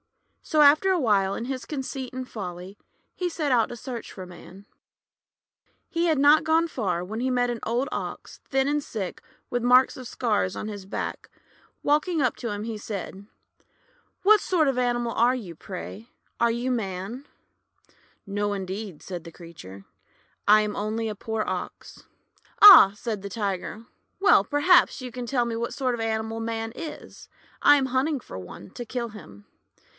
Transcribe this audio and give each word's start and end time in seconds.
So 0.41 0.61
after 0.61 0.89
a 0.89 0.99
while, 0.99 1.35
in 1.35 1.45
his 1.45 1.63
conceit 1.63 2.11
and 2.11 2.27
folly, 2.27 2.75
he 3.13 3.29
set 3.29 3.51
out 3.51 3.69
to 3.69 3.77
search 3.77 4.11
for 4.11 4.25
Man. 4.25 4.65
He 5.87 6.07
had 6.07 6.17
not 6.17 6.43
gone 6.43 6.67
far 6.67 7.05
when 7.05 7.19
he 7.19 7.29
met 7.29 7.51
an 7.51 7.59
old 7.63 7.87
Ox, 7.91 8.39
thin 8.49 8.67
and 8.67 8.83
sick, 8.83 9.21
with 9.51 9.61
marks 9.61 9.95
of 9.97 10.07
scars 10.07 10.55
on 10.55 10.67
his 10.67 10.87
back. 10.87 11.29
Walking 11.83 12.19
up 12.19 12.35
to 12.37 12.49
him, 12.49 12.63
he 12.63 12.77
said:— 12.79 13.13
THE 13.13 13.19
TIGER 13.19 13.19
AND 13.19 13.27
THE 13.59 14.23
MAN 14.23 14.23
185 14.23 14.23
'What 14.23 14.41
sort 14.41 14.67
of 14.67 14.77
an 14.77 14.83
animal 14.83 15.11
are 15.13 15.35
you, 15.35 15.55
pray? 15.55 16.09
Are 16.39 16.51
you 16.51 16.71
Man?" 16.71 17.27
"No, 18.25 18.53
indeed," 18.53 19.03
said 19.03 19.23
the 19.23 19.31
creature, 19.31 19.85
"I 20.47 20.61
am 20.61 20.75
only 20.75 21.07
a 21.07 21.15
poor 21.15 21.43
Ox."" 21.47 22.05
Ah!" 22.61 22.93
said 22.97 23.21
the 23.21 23.29
Tiger." 23.29 23.85
Well, 24.19 24.43
perhaps 24.43 24.99
you 25.01 25.11
can 25.11 25.27
tell 25.27 25.45
me 25.45 25.55
what 25.55 25.75
sort 25.75 25.93
of 25.93 25.99
an 26.01 26.07
animal 26.09 26.39
Man 26.39 26.73
is. 26.75 27.29
I 27.61 27.75
am 27.77 27.85
hunting 27.85 28.19
for 28.19 28.39
one, 28.39 28.71
to 28.71 28.83
kill 28.83 29.09
him." 29.09 29.45